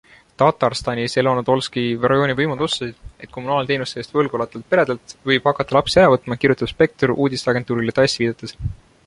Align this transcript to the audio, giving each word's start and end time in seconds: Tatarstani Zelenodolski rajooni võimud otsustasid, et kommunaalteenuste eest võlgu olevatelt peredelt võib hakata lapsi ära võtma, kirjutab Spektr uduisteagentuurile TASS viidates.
Tatarstani 0.41 1.01
Zelenodolski 1.15 1.83
rajooni 2.11 2.35
võimud 2.39 2.63
otsustasid, 2.67 3.03
et 3.27 3.33
kommunaalteenuste 3.35 4.01
eest 4.05 4.17
võlgu 4.17 4.39
olevatelt 4.41 4.67
peredelt 4.73 5.15
võib 5.33 5.51
hakata 5.53 5.79
lapsi 5.79 6.01
ära 6.05 6.15
võtma, 6.15 6.41
kirjutab 6.47 6.75
Spektr 6.75 7.15
uduisteagentuurile 7.29 7.99
TASS 8.01 8.25
viidates. 8.25 8.59